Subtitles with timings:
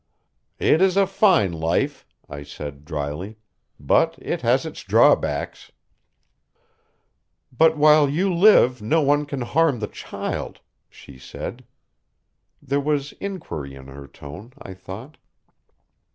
[0.57, 3.37] "It is a fine life," I said dryly.
[3.79, 5.71] "But it has its drawbacks."
[7.55, 11.65] "But while you live no one can harm the child," she said.
[12.59, 15.17] There was inquiry in her tone, I thought.